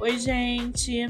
Oi, 0.00 0.16
gente. 0.16 1.06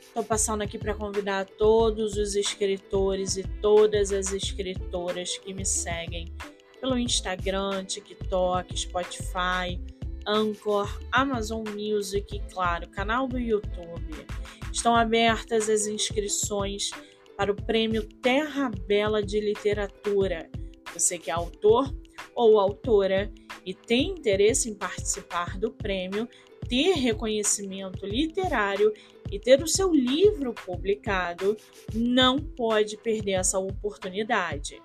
Estou 0.00 0.24
passando 0.24 0.62
aqui 0.62 0.78
para 0.78 0.94
convidar 0.94 1.44
todos 1.44 2.16
os 2.16 2.34
escritores 2.34 3.36
e 3.36 3.42
todas 3.42 4.12
as 4.12 4.32
escritoras 4.32 5.36
que 5.36 5.52
me 5.52 5.66
seguem 5.66 6.32
pelo 6.80 6.96
Instagram, 6.96 7.84
TikTok, 7.84 8.74
Spotify, 8.74 9.78
Anchor, 10.26 10.88
Amazon 11.12 11.62
Music 11.68 12.34
e, 12.34 12.40
claro, 12.50 12.88
canal 12.88 13.28
do 13.28 13.38
YouTube. 13.38 14.26
Estão 14.72 14.96
abertas 14.96 15.68
as 15.68 15.86
inscrições 15.86 16.92
para 17.36 17.52
o 17.52 17.54
Prêmio 17.54 18.08
Terra 18.22 18.70
Bela 18.86 19.22
de 19.22 19.38
Literatura. 19.38 20.50
Você 20.94 21.18
que 21.18 21.30
é 21.30 21.34
autor 21.34 21.94
ou 22.34 22.58
autora 22.58 23.30
e 23.66 23.74
tem 23.74 24.12
interesse 24.12 24.70
em 24.70 24.74
participar 24.74 25.58
do 25.58 25.70
prêmio, 25.70 26.26
ter 26.70 26.92
reconhecimento 26.92 28.06
literário 28.06 28.94
e 29.28 29.40
ter 29.40 29.60
o 29.60 29.66
seu 29.66 29.92
livro 29.92 30.54
publicado, 30.54 31.56
não 31.92 32.38
pode 32.38 32.96
perder 32.96 33.32
essa 33.32 33.58
oportunidade. 33.58 34.80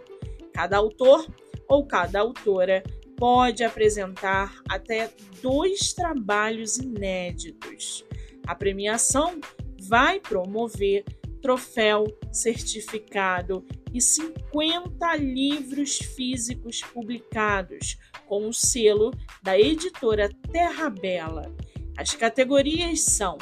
Cada 0.52 0.76
autor 0.76 1.26
ou 1.68 1.86
cada 1.86 2.20
autora 2.20 2.82
pode 3.16 3.62
apresentar 3.62 4.60
até 4.68 5.10
dois 5.40 5.92
trabalhos 5.92 6.78
inéditos. 6.78 8.04
A 8.46 8.54
premiação 8.54 9.40
vai 9.80 10.18
promover 10.18 11.04
troféu, 11.40 12.06
certificado 12.30 13.64
e 13.92 14.00
50 14.00 15.16
livros 15.16 15.98
físicos 15.98 16.80
publicados 16.80 17.98
com 18.26 18.48
o 18.48 18.52
selo 18.52 19.12
da 19.42 19.58
editora 19.58 20.30
Terra 20.50 20.88
Bela. 20.88 21.54
As 21.96 22.14
categorias 22.14 23.00
são 23.00 23.36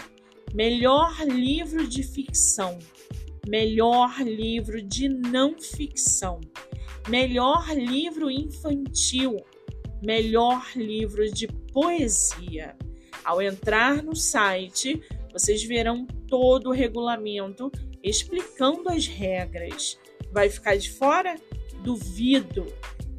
Melhor 0.53 1.15
livro 1.27 1.87
de 1.87 2.03
ficção, 2.03 2.77
melhor 3.47 4.21
livro 4.21 4.81
de 4.83 5.09
não 5.09 5.59
ficção, 5.59 6.41
melhor 7.09 7.69
livro 7.75 8.31
infantil, 8.31 9.37
melhor 10.03 10.71
livro 10.75 11.31
de 11.31 11.47
poesia. 11.73 12.77
Ao 13.25 13.41
entrar 13.41 14.03
no 14.03 14.17
site, 14.17 15.01
vocês 15.33 15.63
verão 15.63 16.07
todo 16.29 16.71
o 16.71 16.73
regulamento 16.73 17.71
explicando 18.03 18.89
as 18.89 19.07
regras. 19.07 19.99
Vai 20.33 20.49
ficar 20.49 20.77
de 20.77 20.91
fora? 20.91 21.37
Duvido. 21.83 22.67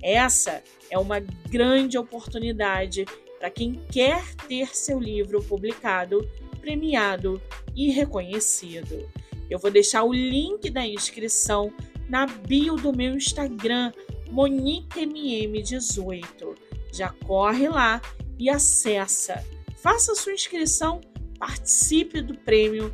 Essa 0.01 0.63
é 0.89 0.97
uma 0.97 1.19
grande 1.19 1.97
oportunidade 1.97 3.05
para 3.39 3.49
quem 3.49 3.73
quer 3.91 4.35
ter 4.47 4.75
seu 4.75 4.99
livro 4.99 5.43
publicado 5.43 6.27
premiado 6.59 7.41
e 7.75 7.89
reconhecido. 7.89 9.09
Eu 9.51 9.59
vou 9.59 9.69
deixar 9.69 10.03
o 10.05 10.13
link 10.13 10.69
da 10.69 10.87
inscrição 10.87 11.73
na 12.07 12.25
bio 12.25 12.77
do 12.77 12.95
meu 12.95 13.15
Instagram, 13.15 13.91
MoniqueMM18. 14.31 16.55
Já 16.93 17.09
corre 17.09 17.67
lá 17.67 18.01
e 18.39 18.49
acessa. 18.49 19.45
Faça 19.75 20.15
sua 20.15 20.31
inscrição, 20.31 21.01
participe 21.37 22.21
do 22.21 22.33
prêmio 22.33 22.93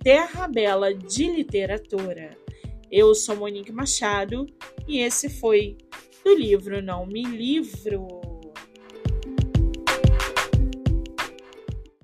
Terra 0.00 0.46
Bela 0.46 0.94
de 0.94 1.28
Literatura. 1.28 2.38
Eu 2.88 3.12
sou 3.12 3.34
Monique 3.34 3.72
Machado 3.72 4.46
e 4.86 5.00
esse 5.00 5.28
foi 5.28 5.76
do 6.24 6.36
livro 6.36 6.80
Não 6.80 7.04
Me 7.04 7.24
Livro. 7.24 8.25